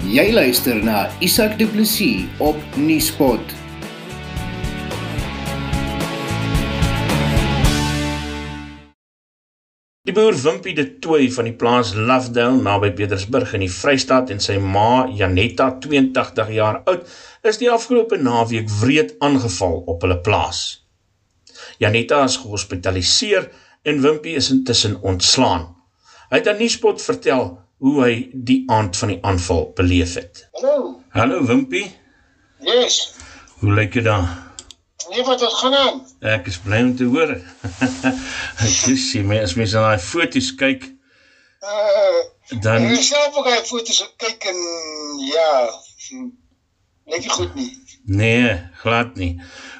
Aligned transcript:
Jy 0.00 0.30
luister 0.32 0.78
na 0.80 1.10
Isak 1.20 1.58
Du 1.60 1.66
Plessis 1.68 2.24
op 2.40 2.56
Nieuwspot. 2.80 3.52
Die 10.08 10.14
boer 10.16 10.32
Wimpie 10.40 10.72
de 10.72 10.86
Tooi 11.04 11.28
van 11.28 11.50
die 11.50 11.52
plaas 11.52 11.92
Lovedale 11.92 12.56
naby 12.64 12.94
Petersburg 12.96 13.52
in 13.52 13.66
die 13.66 13.68
Vrystaat 13.68 14.32
en 14.32 14.40
sy 14.40 14.56
ma 14.56 15.04
Janetta 15.12 15.68
82 15.84 16.56
jaar 16.56 16.80
oud 16.88 17.04
is 17.44 17.60
die 17.60 17.68
afgelope 17.68 18.16
naweek 18.16 18.72
wreed 18.80 19.18
aangeval 19.20 19.82
op 19.84 20.00
hulle 20.08 20.22
plaas. 20.24 20.80
Janetta 21.76 22.24
is 22.24 22.40
gehospitaliseer 22.40 23.52
en 23.84 24.00
Wimpie 24.00 24.40
is 24.40 24.48
intussen 24.48 24.96
ontslaan. 25.04 25.74
Hy 26.32 26.40
het 26.40 26.48
aan 26.48 26.64
Nuuspot 26.64 27.04
vertel 27.04 27.50
hoe 27.80 27.96
hy 28.04 28.14
die 28.34 28.62
aand 28.70 28.96
van 29.00 29.08
die 29.14 29.18
aanval 29.24 29.70
beleef 29.76 30.14
het. 30.20 30.44
Hallo. 30.58 31.00
Hallo 31.16 31.40
Wimpie. 31.48 31.86
Yes. 32.60 33.00
Hoe 33.60 33.72
lyk 33.74 33.94
jy 33.96 34.02
dan? 34.06 34.28
Nee, 35.10 35.24
wat 35.26 35.40
het 35.40 35.52
gaan 35.58 35.74
aan? 35.74 36.00
Ek 36.20 36.46
is 36.46 36.58
bly 36.62 36.82
om 36.84 36.92
te 36.96 37.04
hoor. 37.10 37.32
Ek 38.66 38.96
sê 39.00 39.22
my 39.26 39.40
as 39.42 39.56
mens 39.58 39.72
na 39.74 39.86
daai 39.88 40.02
foto's 40.10 40.52
kyk, 40.60 40.88
Uh, 41.60 42.20
dan 42.64 42.86
ek 42.88 43.02
self 43.04 43.34
ook 43.36 43.44
hy 43.50 43.58
foto's 43.68 43.98
kyk 44.16 44.46
en 44.48 44.60
ja, 45.28 45.48
lyk 47.12 47.20
nie 47.26 47.32
goed 47.34 47.52
nie. 47.58 47.66
nee, 48.08 48.54
glad 48.80 49.10
nie. 49.20 49.34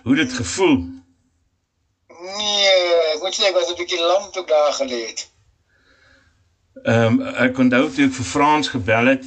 Hoe 0.05 0.17
dit 0.19 0.33
gevoel? 0.37 0.75
Nee, 2.21 2.75
ek 3.15 3.23
moet 3.25 3.39
sê 3.39 3.49
ek 3.49 3.57
was 3.57 3.71
'n 3.73 3.79
bietjie 3.81 4.01
lam 4.03 4.29
toe 4.35 4.43
ek 4.45 4.53
daar 4.53 4.77
gelê 4.77 5.01
het. 5.09 5.25
Ehm 6.85 7.21
um, 7.21 7.35
ek 7.45 7.59
onthou 7.59 7.89
toe 7.91 8.07
ek 8.07 8.17
vir 8.17 8.27
Frans 8.33 8.69
gebel 8.73 9.13
het, 9.13 9.27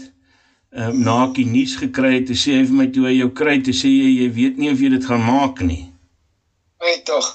ehm 0.74 0.90
um, 0.90 1.00
na 1.06 1.16
ek 1.28 1.36
die 1.38 1.46
nuus 1.46 1.76
gekry 1.78 2.16
het, 2.16 2.32
sê 2.44 2.58
hy 2.58 2.66
vir 2.70 2.78
my 2.80 2.88
toe 2.96 3.06
hy 3.06 3.16
jou 3.20 3.30
kry, 3.40 3.60
toe 3.62 3.76
sê 3.77 3.91
jy 3.91 4.12
jy 4.24 4.30
weet 4.38 4.58
nie 4.62 4.72
of 4.72 4.82
jy 4.82 4.90
dit 4.96 5.05
gaan 5.12 5.26
maak 5.27 5.62
nie. 5.62 5.84
Weet 6.82 7.05
tog. 7.10 7.30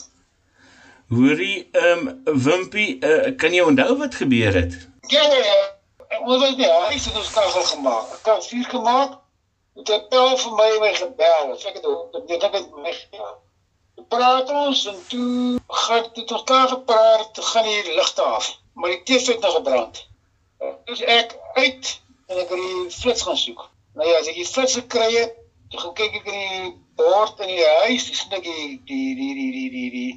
Hoorie, 1.12 1.68
ehm 1.72 2.08
um, 2.08 2.38
Wimpie, 2.46 2.98
uh, 3.00 3.32
kan 3.40 3.54
jy 3.54 3.62
onthou 3.64 3.98
wat 4.00 4.16
gebeur 4.20 4.58
het? 4.62 4.74
Ja, 5.12 5.22
ja, 5.22 5.40
ja. 5.44 5.60
Moet 6.24 6.40
net 6.40 6.56
nie, 6.56 6.66
hy 6.66 6.94
het 6.96 7.16
ons 7.16 7.32
kachel 7.32 7.66
gemaak. 7.70 8.12
Ek 8.16 8.30
het 8.32 8.46
vuur 8.50 8.68
gemaak. 8.74 9.18
Het 9.78 9.90
'n 9.94 10.08
pel 10.10 10.36
vir 10.42 10.54
my 10.58 10.70
my 10.82 10.92
gebel. 10.94 11.52
Ek 11.54 11.76
het 11.76 11.84
dit 11.84 12.28
dit 12.28 12.42
het 12.42 12.70
my 12.84 12.94
ja. 13.20 13.28
Praat 14.08 14.50
ons 14.50 14.86
en 14.86 14.98
toe 15.08 15.60
gaan 15.68 16.04
dit 16.14 16.32
ons 16.32 16.44
klaar 16.50 16.68
gepraat, 16.68 17.38
gaan 17.50 17.64
die 17.64 17.94
ligte 17.94 18.22
af. 18.22 18.46
Maar 18.78 18.90
die 18.94 19.02
TV 19.02 19.26
het 19.26 19.40
nog 19.40 19.54
gebrand. 19.54 20.06
Dus 20.84 21.00
ek 21.00 21.34
uit 21.54 22.00
en 22.26 22.36
ek 22.38 22.48
het 22.48 22.58
die 22.58 22.90
flits 22.90 23.22
gaan 23.26 23.36
soek. 23.36 23.64
Nou 23.98 24.08
ja, 24.08 24.18
as 24.18 24.28
ek 24.30 24.38
die 24.38 24.46
flits 24.46 24.76
gekry 24.78 25.08
het, 25.16 25.34
toe 25.72 25.80
gaan 25.80 25.94
kyk 25.98 26.20
ek 26.20 26.28
in 26.30 26.38
die 26.38 26.68
bord 27.00 27.40
in 27.42 27.50
die 27.50 27.64
huis, 27.82 28.06
dis 28.10 28.22
net 28.30 28.44
die 28.46 28.66
die 28.86 29.14
die 29.18 29.34
die 29.38 29.50
die 29.56 29.70
die 29.74 29.90
die 29.96 30.12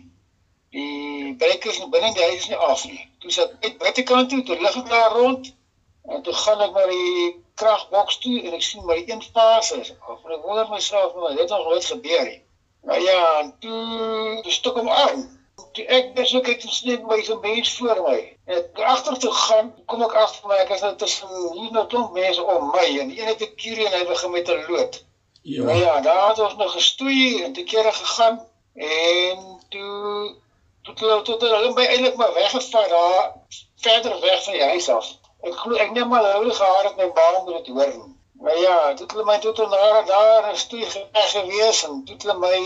die 0.75 1.33
breekers 1.41 1.79
binne 1.93 2.11
in 2.11 2.19
die 2.19 2.27
huis 2.27 2.43
is 2.43 2.51
nie 2.51 2.61
af 2.67 2.85
nie. 2.85 3.01
Toe 3.23 3.33
sit 3.33 3.57
ek 3.67 3.79
buitekant 3.81 4.29
toe, 4.29 4.43
toe 4.45 4.59
lig 4.61 4.77
ek 4.83 4.93
daar 4.93 5.17
rond 5.17 5.49
en 6.11 6.23
toe 6.25 6.37
gaan 6.43 6.63
ek 6.67 6.77
na 6.77 6.85
die 6.93 7.25
kragboks 7.61 8.21
toe 8.23 8.37
en 8.41 8.55
ek 8.57 8.65
sien 8.65 8.85
my 8.85 9.01
een 9.01 9.25
fase 9.33 9.81
is 9.81 9.93
af. 9.99 10.21
En 10.21 10.37
ek 10.37 10.45
wonder 10.45 10.69
myself, 10.69 11.17
maar 11.17 11.35
dit 11.35 11.43
het 11.43 11.53
nog 11.55 11.67
nooit 11.71 11.91
gebeur 11.95 12.25
nie. 12.29 12.41
Nou 12.87 13.01
ja, 13.01 13.21
en 13.41 13.53
toe 13.63 14.39
toe 14.45 14.55
stuk 14.61 14.79
hom 14.79 14.89
aan. 14.89 15.27
Toe 15.75 15.85
ek 15.97 16.15
dis 16.17 16.33
ook 16.37 16.47
ek 16.53 16.63
sien 16.65 17.05
my 17.09 17.19
so 17.25 17.39
mens 17.43 17.73
voor 17.77 18.05
my. 18.07 18.19
Ek 18.51 18.79
agter 18.93 19.17
toe 19.23 19.31
gaan, 19.31 19.71
kom 19.85 20.01
ek 20.03 20.13
agter 20.23 20.47
my, 20.49 20.57
ek 20.63 20.73
is 20.75 20.81
nou 20.83 20.95
tussen 20.99 21.29
hier 21.57 21.71
nou 21.71 21.85
klomp 21.91 22.11
mense 22.17 22.43
om 22.43 22.71
my 22.73 22.87
en 23.03 23.11
een 23.15 23.29
het 23.31 23.41
'n 23.45 23.55
kurie 23.55 23.87
en 23.87 23.97
hy 23.97 24.05
begin 24.09 24.31
met 24.31 24.49
'n 24.49 24.65
lood. 24.67 25.03
Nou 25.43 25.77
ja, 25.77 26.01
daar 26.01 26.27
het 26.29 26.39
ons 26.39 26.55
nog 26.55 26.71
gestoei 26.71 27.43
en 27.43 27.53
te 27.53 27.63
kere 27.63 27.91
gegaan 27.91 28.47
en 28.73 29.59
toe 29.69 30.35
toe 30.81 31.21
toe 31.23 31.37
toe 31.37 31.49
hulle 31.49 31.73
my 31.73 31.85
eintlik 31.85 32.15
maar 32.15 32.33
weggevat 32.33 32.89
daar 32.89 33.33
verder 33.75 34.19
weg 34.21 34.43
van 34.43 34.53
die 34.53 34.63
huis 34.63 34.89
af. 34.89 35.07
Ek 35.41 35.55
glo 35.55 35.75
ek 35.75 35.91
neem 35.91 36.07
maar 36.07 36.27
hulle 36.33 36.53
gehad 36.53 36.83
het 36.83 36.95
my 36.97 37.11
baan 37.11 37.43
moet 37.43 37.65
dit 37.65 37.75
hoor. 37.75 37.93
Maar 38.41 38.57
ja, 38.57 38.93
toe 38.93 39.05
het 39.05 39.11
hulle 39.11 39.25
my 39.25 39.37
toe 39.39 39.53
toe 39.53 39.69
daar 40.05 40.57
stoei 40.57 40.85
weg 41.11 41.31
gewees 41.31 41.83
en 41.83 42.03
toe 42.05 42.15
het 42.15 42.23
hulle 42.23 42.37
my 42.37 42.57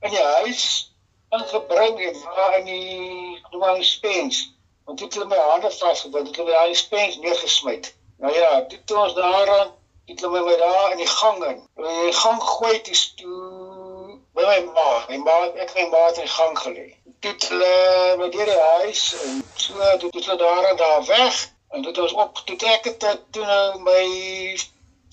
in 0.00 0.10
die 0.10 0.22
huis 0.22 0.92
ingebring 1.28 2.00
en 2.00 2.20
daar 2.34 2.58
in 2.58 2.64
die 2.64 3.42
noem 3.50 3.60
maar 3.60 3.84
spens. 3.84 4.56
Want 4.88 4.98
toe 4.98 5.06
het 5.06 5.16
hulle 5.16 5.28
my 5.28 5.36
hande 5.36 5.70
vasgebind, 5.70 6.26
het 6.26 6.36
hulle 6.40 6.54
my 6.54 6.66
die 6.70 6.76
spens 6.80 7.16
neergesmyt. 7.20 7.90
Nou 8.24 8.34
ja, 8.34 8.52
toe 8.66 8.78
toe 8.84 8.96
ons 9.02 9.14
daaraan 9.14 9.74
het 10.08 10.20
hulle 10.24 10.40
my 10.46 10.56
daar 10.56 10.94
in 10.94 11.02
die 11.02 11.10
gang 11.10 11.44
in. 11.44 11.58
In 11.76 11.98
die 12.06 12.14
gang 12.20 12.38
gooi 12.42 12.80
toe 12.86 12.96
toe 13.18 14.16
by 14.32 14.46
my 14.46 14.62
ma. 14.78 14.86
My 15.10 15.18
ma, 15.26 15.36
ek 15.60 15.74
en 15.74 15.90
my 15.90 15.90
ma 15.92 16.06
het 16.06 16.22
in 16.22 16.24
die 16.30 16.32
gang 16.38 16.56
gelê. 16.62 16.86
Toe 17.20 17.34
het 17.34 17.48
hulle 17.50 17.74
my 18.22 18.30
deur 18.38 18.48
die 18.54 18.64
huis 18.80 19.04
en 19.20 19.44
so 19.66 19.92
toe 20.00 20.10
het 20.16 20.24
hulle 20.24 20.40
daar 20.46 20.70
en 20.70 20.80
daar 20.80 21.04
weg 21.12 21.44
en 21.76 21.84
het 21.84 21.98
ons 21.98 22.16
op 22.24 22.40
toe 22.48 22.56
trek 22.56 22.84
het 22.84 23.00
dit 23.00 23.24
toe 23.36 23.44
nou 23.44 23.80
my 23.84 24.02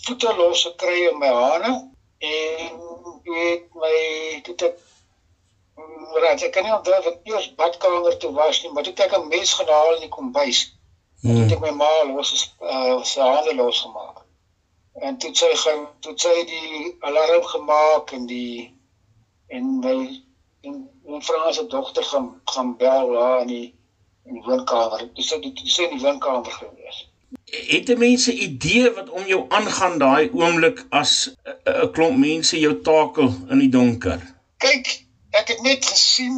voete 0.07 0.35
los 0.39 0.63
gekry 0.69 1.07
in 1.09 1.19
my 1.19 1.35
hande 1.35 1.73
en 2.17 2.83
weet 3.23 3.73
my 3.73 3.95
toe 4.43 4.53
het 4.53 4.69
ek 4.69 4.83
Raad, 6.21 6.41
ek 6.47 6.53
kan 6.55 6.63
nie 6.63 6.73
onthou 6.73 6.97
wat 7.03 7.17
eers 7.27 7.47
badkamer 7.59 8.17
toe 8.17 8.31
was 8.33 8.61
nie, 8.63 8.71
maar 8.71 8.83
toe 8.83 8.93
het 8.93 9.05
ek 9.05 9.15
'n 9.17 9.27
mes 9.27 9.53
gehaal 9.53 9.95
in 9.95 10.05
die 10.05 10.13
kombuis. 10.17 10.59
Hmm. 11.21 11.33
Toe 11.33 11.41
het 11.43 11.51
ek 11.55 11.63
my 11.65 11.71
ma 11.81 11.89
los 12.11 12.31
uh, 12.61 13.03
sy 13.03 13.21
hande 13.21 13.55
losgemaak. 13.55 14.21
En 15.07 15.17
toe 15.17 15.33
sy 15.35 15.51
gaan 15.63 15.87
toe 15.99 16.13
sy 16.15 16.35
die 16.51 16.95
alarm 16.99 17.43
gemaak 17.43 18.11
en 18.17 18.25
die 18.25 18.71
en 19.47 19.79
my 19.83 19.97
en 20.61 20.77
my 21.05 21.19
vrou 21.21 21.53
se 21.53 21.67
dogter 21.67 22.03
gaan 22.03 22.29
gaan 22.53 22.77
bel 22.77 23.11
daar 23.11 23.41
in 23.41 23.47
die 23.47 23.67
in 24.25 24.39
die 24.39 24.45
woonkamer. 24.47 25.09
Dis 25.13 25.27
sy 25.27 25.41
dis 25.43 25.75
sy 25.75 25.89
in 25.89 25.97
die 25.97 26.03
woonkamer 26.05 26.55
gewees. 26.61 27.03
Het 27.51 27.89
'n 27.89 27.99
mens 27.99 28.27
'n 28.27 28.39
idee 28.47 28.93
wat 28.93 29.09
om 29.09 29.27
jou 29.27 29.45
aangaan 29.49 29.97
daai 29.97 30.29
oomblik 30.31 30.85
as 30.89 31.11
'n 31.27 31.71
uh, 31.71 31.91
klomp 31.91 32.17
mense 32.17 32.59
jou 32.59 32.81
takel 32.81 33.29
in 33.49 33.59
die 33.59 33.69
donker? 33.69 34.21
Kyk, 34.57 35.04
ek 35.41 35.53
het 35.53 35.61
net 35.61 35.85
gesien, 35.85 36.35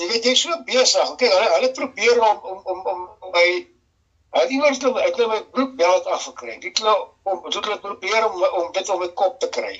jy 0.00 0.08
weet 0.12 0.24
jy's 0.30 0.46
so 0.46 0.62
besig. 0.66 1.12
Kyk, 1.20 1.34
hulle 1.34 1.52
hulle 1.56 1.70
probeer 1.76 2.22
om 2.30 2.38
om 2.54 2.64
om 2.74 2.88
om, 2.94 3.04
my 3.34 3.46
Hy 4.30 4.44
iewers 4.54 4.78
toe 4.78 4.92
ek 5.02 5.16
het 5.18 5.26
my 5.26 5.40
broekbeld 5.54 6.04
afgekry. 6.06 6.52
Dit 6.62 6.78
hulle 6.78 6.92
om 7.26 7.40
dit 7.48 7.64
hulle 7.64 7.78
probeer 7.82 8.26
om 8.28 8.44
om 8.60 8.68
dit 8.76 8.92
op 8.94 9.00
my 9.02 9.08
kop 9.18 9.40
te 9.42 9.48
kry. 9.56 9.72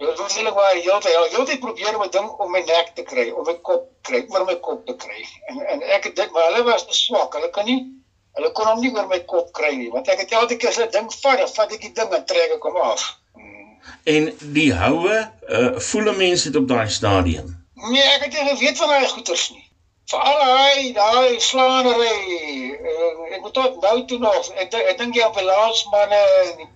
Dit 0.00 0.16
was 0.22 0.36
eintlik 0.38 0.56
waar 0.56 0.70
hy 0.72 0.80
heeltyd 0.86 1.12
hy 1.18 1.26
heeltyd 1.34 1.60
probeer 1.60 1.98
om 1.98 2.04
'n 2.06 2.12
ding 2.14 2.30
om 2.44 2.50
my 2.54 2.62
nek 2.64 2.94
te 2.96 3.04
kry, 3.10 3.26
om 3.30 3.44
my 3.44 3.58
kop 3.68 3.90
kry, 4.08 4.22
oor 4.32 4.46
my 4.48 4.56
kop 4.68 4.86
te 4.86 4.96
kry. 5.04 5.26
En 5.52 5.60
en 5.74 5.84
ek 5.98 6.08
het 6.08 6.16
dit 6.16 6.32
maar 6.32 6.48
hulle 6.48 6.64
was 6.70 6.86
te 6.86 6.96
swak. 6.96 7.36
Hulle 7.36 7.50
kan 7.50 7.68
nie 7.68 7.78
hulle 8.38 8.52
kon 8.56 8.72
hom 8.72 8.80
nie 8.80 8.94
oor 8.96 9.06
my 9.12 9.20
kop 9.34 9.52
kry 9.52 9.74
nie, 9.76 9.90
want 9.92 10.08
ek 10.08 10.24
het 10.24 10.32
elke 10.32 10.56
keer 10.56 10.72
as 10.72 10.80
'n 10.80 10.90
ding 10.96 11.12
vat, 11.12 11.38
dan 11.38 11.54
vat 11.58 11.72
ek 11.72 11.80
die 11.80 11.92
ding 11.92 12.14
en 12.14 12.24
trek 12.24 12.56
ek 12.56 12.62
hom 12.62 12.76
af. 12.76 13.18
En 14.04 14.32
die 14.40 14.72
houe, 14.74 15.16
uh, 15.48 15.78
voel 15.78 16.12
mense 16.16 16.50
dit 16.50 16.62
op 16.62 16.68
daai 16.68 16.88
stadium? 16.88 17.59
Nee, 17.88 18.02
ek 18.02 18.24
het 18.24 18.32
nie 18.32 18.48
geweet 18.48 18.76
van 18.78 18.88
daai 18.88 19.08
goeters 19.08 19.50
nie. 19.50 19.64
Veral 20.10 20.40
hy, 20.42 20.92
daai 20.92 21.40
slaanery. 21.40 22.16
Uh, 22.76 23.34
ek 23.34 23.40
moet 23.40 23.54
tot 23.54 23.80
nou 23.82 24.04
toe 24.10 24.18
nog. 24.18 24.50
Ek 24.58 24.74
ek 24.74 24.98
dink 24.98 25.14
die 25.14 25.24
ambulansmanne 25.24 26.20
en 26.42 26.56
die, 26.58 26.68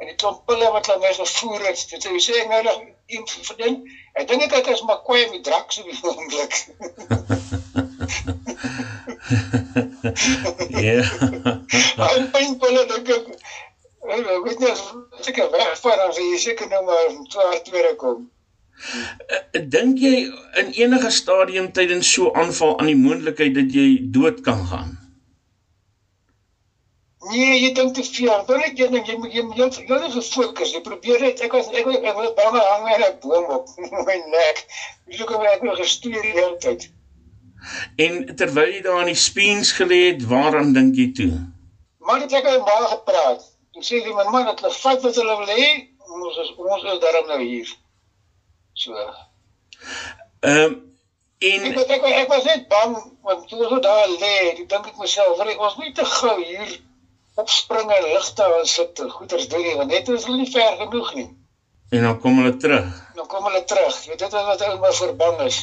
en 0.00 0.12
die 0.12 0.16
klomp 0.22 0.44
pille 0.46 0.70
wat 0.76 0.86
hulle 0.86 1.02
my 1.02 1.12
gevoer 1.18 1.66
het. 1.66 1.82
Dit 1.90 2.06
sê 2.06 2.22
sê 2.26 2.38
ek 2.44 2.52
nou 2.52 2.62
nog 2.68 2.80
een 3.10 3.26
verdien. 3.50 3.80
Ek 4.14 4.30
dink 4.30 4.54
ek 4.60 4.70
is 4.74 4.84
maar 4.86 5.02
kwai 5.06 5.24
met 5.32 5.44
draks 5.44 5.82
op 5.82 5.90
die 5.90 6.00
oomblik. 6.08 6.54
Ja. 10.80 11.02
Hy 12.00 12.14
pynpille 12.32 12.86
dink 12.94 13.08
ek. 13.18 13.26
Ek 14.10 14.28
weet 14.46 14.62
nie 14.62 14.70
as 14.72 15.28
ek 15.28 15.42
wegvaar 15.52 15.98
dan 16.00 16.14
sê 16.16 16.22
jy 16.30 16.38
seker 16.46 16.70
nou 16.70 16.84
maar 16.86 17.08
swaar 17.28 17.58
tweede 17.66 17.96
kom. 18.00 18.30
Uh, 18.80 19.60
Dink 19.72 19.98
jy 20.00 20.14
in 20.60 20.72
enige 20.72 21.10
stadium 21.12 21.72
tydens 21.76 22.12
so 22.12 22.32
aanval 22.32 22.78
aan 22.80 22.88
die 22.90 22.98
moontlikheid 22.98 23.54
dat 23.54 23.74
jy 23.76 23.88
dood 24.14 24.40
kan 24.46 24.64
gaan? 24.70 24.96
Nee, 27.30 27.58
jy 27.60 27.72
dink 27.76 27.94
te 27.94 28.04
veel. 28.04 28.32
Dan 28.48 28.62
net 28.64 28.78
jy 28.80 28.86
dink 28.94 29.10
jy 29.10 29.16
moet 29.20 29.34
jy 29.36 29.42
moet 29.44 29.58
jy 29.60 29.84
moet 29.90 30.14
gefokus. 30.14 30.72
Jy 30.72 30.80
probeer 30.86 31.20
net 31.20 31.42
ek 31.44 31.52
was 31.52 31.68
ek 31.76 31.84
was 31.86 31.98
ek 32.00 32.16
was 32.16 32.32
bang 32.38 32.56
hang 32.56 32.88
in 32.94 33.04
'n 33.04 33.18
boom 33.20 33.52
op 33.58 33.68
my 34.08 34.16
nek. 34.32 34.64
Dis 35.06 35.20
ook 35.20 35.36
ek 35.52 35.62
nog 35.68 35.76
gestuur 35.82 36.16
die 36.16 36.32
hele 36.38 36.56
tyd. 36.64 36.88
En 38.00 38.24
terwyl 38.40 38.72
jy 38.72 38.80
daar 38.88 39.02
in 39.04 39.12
die 39.12 39.20
speens 39.20 39.74
gelê 39.76 40.00
het, 40.08 40.24
waaraan 40.32 40.72
dink 40.72 40.96
jy 40.96 41.10
toe? 41.12 41.32
Maar 42.08 42.24
dit 42.24 42.32
ek 42.40 42.48
het 42.48 42.64
baie 42.64 42.88
gepraat. 42.96 43.44
Ek 43.76 43.84
sê 43.84 44.00
vir 44.06 44.16
my 44.16 44.24
man 44.32 44.48
dat 44.48 44.64
hulle 44.64 44.72
vat 44.80 45.04
wat 45.04 45.20
hulle 45.20 45.36
wil 45.42 45.52
hê. 45.60 45.68
Ons 46.10 46.40
is 46.42 46.50
ons 46.56 46.88
is 46.94 47.00
daarom 47.04 47.28
nou 47.28 47.40
hier. 47.44 47.68
So. 48.80 48.96
Ehm 50.40 50.62
um, 50.64 50.78
Ek 51.40 51.54
en 51.64 51.72
ek, 51.72 51.88
ek, 51.88 52.02
ek 52.04 52.28
was 52.28 52.44
net 52.44 52.66
bang 52.68 52.94
want 53.24 53.46
toe 53.48 53.62
ons 53.64 53.80
daar 53.84 54.10
lê, 54.12 54.32
ek 54.50 54.58
dink 54.68 54.88
ek 54.90 54.98
myself, 55.00 55.38
"Ry, 55.40 55.54
ons 55.56 55.76
moet 55.78 55.94
te 55.96 56.04
gou 56.04 56.34
hier 56.36 56.74
opspring 57.40 57.92
en 57.96 58.08
ligte 58.12 58.44
en 58.58 58.66
sit 58.66 59.02
goeders 59.14 59.48
doen 59.48 59.62
nie, 59.64 59.76
want 59.78 59.92
net 59.92 60.08
is 60.08 60.26
hulle 60.28 60.42
nie 60.42 60.50
ver 60.52 60.76
genoeg 60.82 61.14
nie. 61.14 61.28
En 61.90 62.02
dan 62.06 62.18
kom 62.22 62.40
hulle 62.42 62.56
terug. 62.56 62.90
Dan 63.16 63.26
kom 63.26 63.46
hulle 63.48 63.62
terug. 63.64 64.02
Jy 64.04 64.12
weet 64.12 64.24
dit 64.24 64.36
is 64.40 64.48
wat 64.50 64.66
ou 64.66 64.74
maar 64.82 64.98
verbang 64.98 65.40
is. 65.46 65.60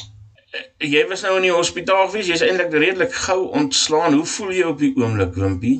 Jy 0.78 1.04
was 1.10 1.22
nou 1.26 1.36
in 1.36 1.46
die 1.48 1.54
hospitaal 1.54 2.08
gewees, 2.08 2.30
jy's 2.32 2.44
eintlik 2.44 2.72
redelik 2.72 3.14
gou 3.26 3.40
ontslaan. 3.60 4.16
Hoe 4.16 4.26
voel 4.34 4.52
jy 4.56 4.66
op 4.72 4.82
die 4.82 4.92
oomblik, 4.96 5.34
Wimpie? 5.36 5.78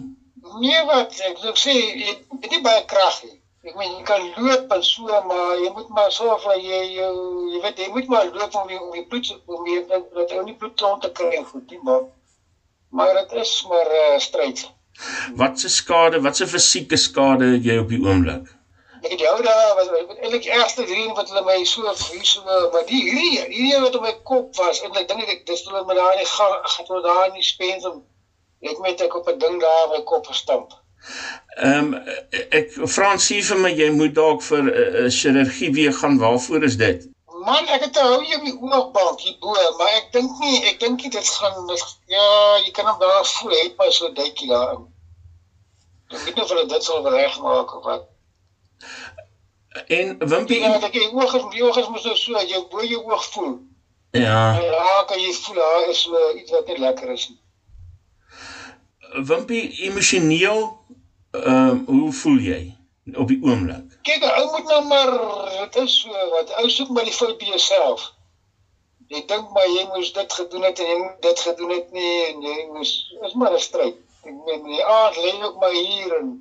Nee 0.61 0.85
wat, 0.89 1.19
ek 1.29 1.43
sou 1.43 1.55
sê 1.61 1.75
jy 1.75 2.15
het 2.15 2.51
nie 2.53 2.63
baie 2.65 2.85
krag 2.91 3.23
nie. 3.25 3.38
Ek 3.69 3.75
meen 3.77 3.91
jy 3.99 4.05
kan 4.09 4.23
loop 4.37 4.71
en 4.73 4.83
so, 4.87 5.17
maar 5.29 5.59
jy 5.61 5.71
moet 5.77 5.89
maar 5.97 6.13
sorg 6.15 6.45
dat 6.49 6.61
jy 6.65 6.79
jou 6.97 7.15
jy 7.53 7.59
weet 7.65 7.81
jy 7.83 7.89
moet 7.97 8.07
maar 8.13 8.31
loop 8.37 8.55
om 8.61 8.71
die 8.71 8.79
om 8.81 8.95
die 8.95 9.05
bloed 9.11 9.29
om 9.57 9.67
die 9.67 9.83
dat 9.91 10.33
jy 10.33 10.45
nie 10.47 10.55
bloed 10.63 10.85
rond 10.85 11.03
te 11.05 11.11
kry 11.19 11.29
en 11.37 11.45
goed 11.51 11.75
nie, 11.75 11.81
maar 11.89 12.07
maar 13.01 13.13
dit 13.19 13.35
is 13.43 13.53
maar 13.69 13.91
'n 13.97 14.15
uh, 14.15 14.19
stryd. 14.29 14.63
Wat 15.43 15.61
se 15.61 15.69
skade, 15.69 16.21
wat 16.29 16.37
se 16.37 16.47
fisieke 16.55 16.97
skade 16.97 17.51
het 17.53 17.69
jy 17.71 17.77
op 17.83 17.93
die 17.93 18.01
oomblik? 18.07 18.49
Ek 19.03 19.11
het 19.11 19.21
jou 19.27 19.37
daar 19.43 19.75
was 19.79 19.93
eintlik 19.99 20.49
eerste 20.49 20.89
drie 20.89 21.07
wat 21.21 21.29
hulle 21.29 21.45
my 21.51 21.61
so 21.65 21.93
hier 22.09 22.25
so 22.33 22.43
maar 22.73 22.87
die 22.89 23.03
hierdie 23.05 23.45
hierdie 23.53 23.85
wat 23.85 24.01
op 24.01 24.09
my 24.09 24.17
kop 24.31 24.57
was 24.57 24.81
en 24.83 24.97
ek 25.03 25.13
dink 25.13 25.29
ek 25.37 25.47
dis 25.47 25.67
hulle 25.69 25.85
met 25.91 26.01
daai 26.01 26.25
gaan 26.25 26.87
tot 26.89 27.05
daar 27.05 27.27
in 27.29 27.37
die 27.37 27.49
spensum 27.53 28.03
ek 28.73 28.81
met 28.89 29.01
ek 29.07 29.15
op 29.21 29.29
'n 29.29 29.39
ding 29.45 29.61
daar 29.61 29.85
op 29.85 29.99
my 29.99 30.03
kop 30.13 30.27
gestamp. 30.27 30.73
Ehm 31.59 31.95
um, 31.95 31.95
ek 32.55 32.75
Fransie 32.87 33.41
vir 33.43 33.59
my 33.63 33.71
jy 33.75 33.89
moet 33.95 34.15
dalk 34.15 34.43
vir 34.47 34.63
'n 34.63 34.69
uh, 34.73 34.83
uh, 35.05 35.09
chirurgie 35.19 35.71
weer 35.79 35.95
gaan. 36.01 36.19
Waarvoor 36.19 36.67
is 36.69 36.77
dit? 36.77 37.09
Man, 37.47 37.65
ek 37.75 37.87
het 37.87 37.99
hou 38.03 38.21
jy 38.23 38.37
op 38.37 38.45
die 38.45 38.59
oogbank 38.61 39.21
hier 39.21 39.37
bo, 39.41 39.55
maar 39.79 39.95
ek 39.97 40.13
dink 40.13 40.39
nie 40.43 40.63
ek 40.71 40.81
dink 40.81 41.03
dit 41.03 41.29
gaan 41.41 41.73
ja, 42.15 42.27
jy 42.65 42.71
kan 42.77 42.87
hom 42.87 42.99
daar 43.01 43.25
voel, 43.25 43.57
het 43.63 43.77
maar 43.77 43.93
so 43.93 44.13
duitjie 44.13 44.49
daar. 44.49 44.79
Ek 46.13 46.21
weet 46.25 46.35
nie 46.35 46.45
of 46.45 46.53
hulle 46.55 46.67
dit 46.67 46.85
sal 46.85 47.11
regmaak 47.15 47.75
of 47.77 47.85
wat. 47.85 48.07
En 49.87 50.15
Wimpie, 50.19 50.61
ja, 50.61 50.75
ek 50.79 50.93
kyk 50.93 51.13
oog 51.15 51.35
is 51.39 51.51
die 51.55 51.65
oog 51.65 51.77
is 51.83 51.89
mos 51.89 52.05
nou 52.05 52.17
so, 52.17 52.45
jy 52.53 52.63
bo 52.71 52.85
jou 52.85 53.03
oog 53.11 53.27
voel. 53.35 53.53
Ja. 54.17 54.41
Ja, 54.61 55.05
kan 55.11 55.21
jy 55.21 55.33
voel 55.43 55.61
daar 55.63 55.91
is 55.93 56.03
so 56.07 56.31
iets 56.35 56.55
wat 56.55 56.67
net 56.67 56.79
lekker 56.87 57.13
is. 57.13 57.29
Wimpie, 59.25 59.71
emosioneel, 59.83 60.77
ehm 61.31 61.69
um, 61.69 61.83
hoe 61.87 62.13
voel 62.13 62.39
jy 62.39 62.61
op 63.15 63.29
die 63.29 63.39
oomblik? 63.43 63.99
Kyk, 64.03 64.25
ou 64.25 64.45
moet 64.51 64.71
nou 64.71 64.83
maar 64.87 65.13
dit 65.59 65.77
is 65.83 66.01
so 66.01 66.29
wat 66.35 66.53
ou 66.61 66.69
soek 66.71 66.91
maar 66.95 67.05
die 67.09 67.13
fout 67.13 67.39
by 67.41 67.51
jouself. 67.51 68.05
Jy 69.09 69.23
dink 69.27 69.51
maar 69.57 69.69
jy 69.69 69.87
moes 69.93 70.13
dit 70.13 70.33
gedoen 70.41 70.67
het 70.69 70.83
en 70.85 70.91
jy 70.93 70.99
moet 70.99 71.23
dit 71.25 71.41
gedoen 71.47 71.71
het 71.73 71.93
nie 71.97 72.17
en 72.29 72.43
jy 72.47 72.57
moes 72.75 72.93
is 73.27 73.35
maar 73.35 73.55
'n 73.57 73.61
stryd. 73.61 73.97
Ek 74.25 74.37
meen 74.47 74.65
die 74.65 74.85
aard 74.85 75.17
lê 75.17 75.33
ook 75.43 75.61
maar 75.61 75.77
hier 75.77 76.19
en 76.19 76.35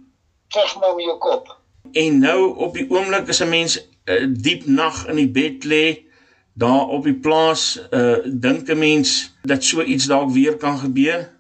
veg 0.53 0.80
maar 0.80 0.95
met 0.95 1.06
jou 1.06 1.18
kop. 1.18 1.56
En 1.91 2.19
nou 2.19 2.56
op 2.56 2.73
die 2.73 2.89
oomblik 2.89 3.27
is 3.27 3.41
'n 3.41 3.50
mens 3.50 3.80
uh, 4.06 4.25
diep 4.30 4.65
nag 4.65 5.07
in 5.07 5.15
die 5.15 5.31
bed 5.39 5.63
lê 5.63 5.85
daar 6.53 6.88
op 6.88 7.03
die 7.03 7.15
plaas, 7.15 7.80
uh 7.91 8.18
dink 8.25 8.69
'n 8.69 8.77
mens 8.77 9.33
dat 9.44 9.63
so 9.63 9.81
iets 9.81 10.06
dalk 10.06 10.30
weer 10.30 10.57
kan 10.57 10.77
gebeur? 10.77 11.37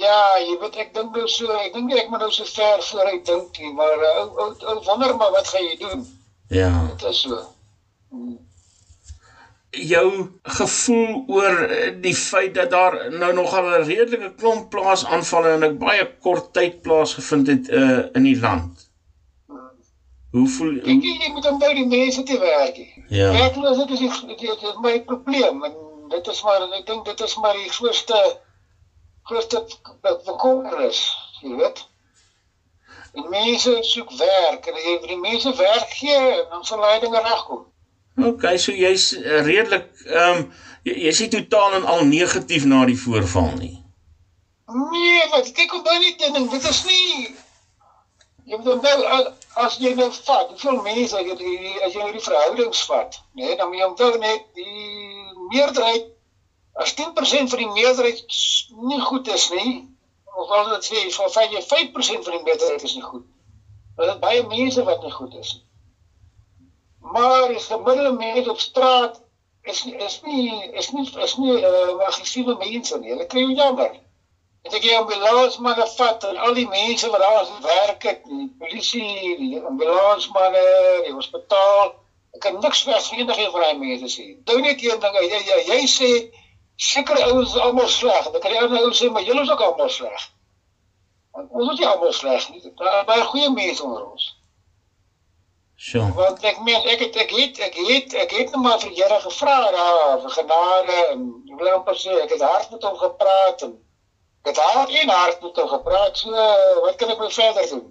Ja, 0.00 0.20
jy 0.40 0.58
weet 0.60 0.76
ek 0.84 0.94
dink 0.96 1.16
nou 1.16 1.26
so, 1.28 1.56
ek 1.60 1.74
dink 1.76 1.92
ek 1.92 2.12
moet 2.12 2.24
nou 2.24 2.30
so 2.32 2.48
ver 2.48 2.84
vooruit 2.90 3.24
dink 3.26 3.58
nie, 3.58 3.72
maar 3.76 4.06
ou 4.10 4.28
uh, 4.28 4.44
ou 4.44 4.52
ou 4.74 4.78
wonder 4.86 5.16
maar 5.16 5.34
wat 5.36 5.50
gaan 5.52 5.66
jy 5.66 5.76
doen? 5.80 6.06
Ja. 6.48 6.70
Dit 6.92 7.10
is 7.10 7.24
so. 7.26 7.42
Hmm 8.10 8.38
jou 9.70 10.30
gevoel 10.42 11.24
oor 11.26 11.62
eh, 11.62 11.92
die 12.02 12.14
feit 12.14 12.54
dat 12.54 12.70
daar 12.70 13.10
nou 13.10 13.32
nogal 13.34 13.64
'n 13.64 13.84
redelike 13.84 14.34
klomp 14.34 14.70
plaasaanvalle 14.70 15.48
en 15.48 15.62
ek 15.62 15.78
baie 15.78 16.16
kort 16.20 16.52
tyd 16.52 16.82
plaasgevind 16.82 17.46
het 17.46 17.68
uh, 17.68 17.98
in 18.12 18.22
die 18.22 18.40
land. 18.40 18.88
Hoe 20.30 20.48
voel 20.48 20.72
jy? 20.72 20.96
Ek 20.96 21.02
jy 21.02 21.30
moet 21.32 21.42
dan 21.42 21.58
by 21.58 21.72
die 21.74 21.86
mense 21.86 22.22
te 22.22 22.38
werk. 22.38 22.76
Ja. 23.08 23.30
Werkloos 23.32 23.86
dit 23.86 23.90
is 24.00 24.20
dit 24.26 24.62
is 24.62 24.76
my 24.82 25.00
probleem 25.00 25.64
en 25.64 25.74
dit 26.08 26.26
is 26.26 26.42
maar 26.42 26.62
ek 26.62 26.86
dink 26.86 27.04
dit 27.04 27.20
is 27.20 27.36
maar 27.36 27.54
die 27.54 27.70
grootste 27.70 28.38
grootste 29.30 29.64
bekommernis, 30.26 31.00
jy 31.40 31.56
weet. 31.62 31.82
Die 33.16 33.26
mense 33.30 33.74
soek 33.86 34.12
werk 34.18 34.66
en 34.70 34.78
as 34.78 34.86
jy 34.86 34.96
die 35.08 35.18
mense 35.18 35.52
werk 35.58 35.98
gee, 35.98 36.22
dan 36.50 36.64
sal 36.66 36.82
hulle 36.84 37.02
dinge 37.02 37.22
regkom. 37.26 37.66
OK, 38.30 38.46
so 38.62 38.74
jy's 38.74 39.12
uh, 39.18 39.40
redelik 39.46 39.88
ehm 40.06 40.42
um, 40.42 40.48
jy, 40.86 40.96
jy 41.06 41.12
sê 41.16 41.28
totaal 41.32 41.78
en 41.80 41.86
al 41.94 42.04
negatief 42.08 42.66
na 42.70 42.84
die 42.88 42.98
voorval 42.98 43.52
nie. 43.58 43.76
Nee, 44.70 45.22
wat 45.32 45.50
kyk 45.54 45.72
op 45.78 45.86
daai 45.86 46.12
ding, 46.18 46.50
dit 46.50 46.68
is 46.70 46.82
nie 46.86 47.30
jy 48.50 48.58
moet 48.58 48.82
nou 48.82 49.32
as 49.62 49.76
jy 49.78 49.92
nou 49.94 50.08
vat, 50.14 50.48
hoeveel 50.50 50.80
mense 50.82 51.18
as 51.18 51.26
jy 51.26 51.74
as 51.86 51.94
jy 51.94 52.00
nou 52.02 52.12
die 52.14 52.24
verhoudings 52.24 52.82
vat, 52.90 53.18
nee, 53.38 53.56
dan 53.58 53.70
moet 53.70 53.80
jy 53.80 53.88
onthou 53.90 54.10
net 54.22 54.46
die 54.58 55.26
meerderheid 55.52 56.08
as 56.72 56.94
10% 56.94 57.52
van 57.52 57.58
die 57.58 57.72
meerderheid 57.72 58.24
nie 58.90 59.00
goed 59.00 59.28
is 59.28 59.48
nie, 59.50 59.72
of 60.34 60.50
al 60.50 60.70
dit 60.74 60.84
sê 60.90 61.06
van 61.14 61.56
jy 61.56 61.62
5% 61.62 62.28
van 62.28 62.36
die 62.36 62.44
meerderheid 62.44 62.82
is 62.82 62.94
nie 62.94 63.02
goed. 63.02 63.26
Dat 63.96 64.12
dit 64.12 64.20
baie 64.20 64.46
mense 64.46 64.84
wat 64.84 65.02
nie 65.02 65.12
goed 65.12 65.34
is 65.34 65.54
nie. 65.54 65.66
Maar 67.00 67.48
die 67.48 67.58
gemiddelde 67.58 68.12
mens 68.16 68.48
op 68.48 68.60
straat 68.60 69.20
is 69.62 69.84
is 69.84 70.20
nie 70.22 70.70
is 70.72 70.90
nie 70.90 71.08
is 71.22 71.36
nie 71.36 71.56
uh, 71.60 72.06
aggressiewe 72.06 72.56
mense 72.56 72.98
nie. 72.98 73.10
Hulle 73.12 73.26
kry 73.26 73.40
jou 73.40 73.56
jammer. 73.56 73.96
Ek 74.68 74.84
jy 74.84 74.96
ambulansmanne 74.96 75.86
vat 75.96 76.24
en 76.28 76.36
al 76.36 76.54
die 76.54 76.68
mense 76.68 77.08
wat 77.10 77.22
daar 77.24 77.48
werk 77.64 78.02
het, 78.04 78.24
die 78.28 78.48
polisie, 78.60 79.36
die 79.40 79.60
ambulansmanne, 79.70 80.64
die 81.06 81.14
hospitaal, 81.16 81.94
ek 82.36 82.44
kan 82.44 82.60
niks 82.60 82.82
vir 82.84 83.00
enige 83.16 83.48
van 83.54 83.64
daai 83.64 83.80
mense 83.80 84.10
sê. 84.12 84.26
Dou 84.44 84.58
net 84.60 84.84
een 84.84 85.00
ding, 85.00 85.16
jy 85.24 85.40
jy, 85.48 85.58
jy 85.72 85.80
sê 85.88 86.10
seker 86.80 87.24
ouens 87.26 87.56
almal 87.56 87.88
sleg. 87.88 88.30
Dan 88.30 88.40
kan 88.40 88.52
jy 88.54 88.66
nou 88.72 88.92
sê 88.96 89.10
maar 89.12 89.22
julle 89.22 89.42
is 89.44 89.50
ook 89.52 89.64
almal 89.66 89.90
sleg. 89.92 90.28
Ons 91.36 91.72
is 91.72 91.78
nie 91.78 91.88
almal 91.88 92.12
sleg 92.12 92.46
nie. 92.50 92.62
Daar 92.80 93.00
is 93.00 93.08
baie 93.10 93.24
goeie 93.32 93.50
mense 93.52 93.84
onder 93.84 94.06
ons. 94.06 94.28
So. 95.80 96.04
Want 96.16 96.42
ek 96.44 96.58
meen 96.64 96.88
ek 96.92 97.04
het 97.04 97.16
ek 97.16 97.30
het 97.36 97.60
ek 97.68 97.76
het 97.76 98.16
ek 98.24 98.34
het 98.36 98.50
net 98.52 98.62
maar 98.64 98.80
vir 98.80 98.92
Here 98.96 99.20
gevra 99.20 99.54
daar 99.76 100.18
vir 100.24 100.34
genade 100.38 100.98
en 101.12 101.22
ek 101.52 101.62
wil 101.62 101.72
amper 101.76 101.96
sê 102.00 102.16
ek 102.24 102.34
het 102.36 102.44
hard 102.44 102.74
met 102.74 102.84
hom 102.88 102.98
gepraat 103.00 103.64
en 103.68 103.72
ek 104.42 104.52
het 104.52 104.60
hard 104.64 104.92
en 105.04 105.14
hard 105.14 105.40
met 105.46 105.62
hom 105.62 105.72
gepraat. 105.76 106.20
So 106.20 106.44
wat 106.84 107.00
kan 107.00 107.12
ek 107.16 107.24
nou 107.24 107.32
verder 107.32 107.72
doen? 107.72 107.88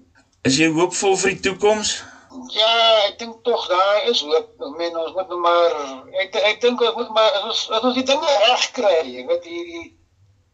Is 0.49 0.57
jy 0.61 0.69
hoopvol 0.73 1.17
vir 1.23 1.35
die 1.35 1.43
toekoms? 1.49 1.97
Ja, 1.97 2.18
ek 2.29 3.17
dink 3.19 3.43
tog 3.43 3.67
daar 3.67 4.09
is 4.09 4.21
hoop. 4.21 4.51
Ek 4.59 4.75
meen 4.77 4.97
ons 4.97 5.13
moet 5.15 5.29
nou 5.31 5.39
maar 5.41 5.77
ek 6.23 6.35
ek 6.35 6.61
dink 6.61 6.81
ons 6.81 6.97
moet 6.97 7.09
maar 7.15 7.39
ons 7.43 7.63
ons 7.81 7.95
die 7.95 8.05
dinge 8.05 8.35
reg 8.45 8.67
kry. 8.75 8.99
Jy 9.05 9.25
weet 9.29 9.49
hierdie 9.49 9.87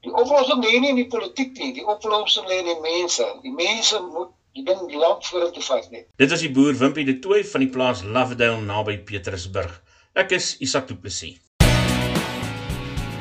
die 0.05 0.13
oplossing 0.13 0.61
lê 0.63 0.79
nie 0.79 0.93
in 0.93 1.01
die 1.01 1.09
politiek 1.09 1.55
nie. 1.57 1.73
Die 1.79 1.85
oplossing 1.85 2.47
lê 2.49 2.61
in 2.63 2.71
die 2.71 2.81
mense. 2.83 3.27
Die 3.43 3.53
mense 3.53 4.01
moet 4.11 4.31
die 4.55 4.63
ding 4.63 4.85
lank 4.95 5.25
vorentoe 5.27 5.63
vat 5.67 5.89
net. 5.91 6.07
Dit 6.21 6.31
is 6.31 6.45
die 6.45 6.51
boer 6.53 6.77
Wimpie 6.79 7.07
de 7.07 7.17
Tooi 7.19 7.43
van 7.43 7.65
die 7.65 7.71
plaas 7.71 8.05
Lovedale 8.05 8.61
naby 8.63 9.01
Petersburg. 9.07 9.81
Ek 10.15 10.31
is 10.37 10.55
Isak 10.63 10.87
Du 10.87 10.95
Plessis. 10.95 11.41